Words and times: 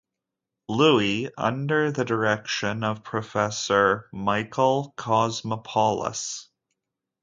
Louis 0.67 1.29
under 1.37 1.91
the 1.91 2.03
direction 2.03 2.83
of 2.83 3.03
Professor 3.03 4.09
Michael 4.11 4.95
Cosmopoulos. 4.97 6.47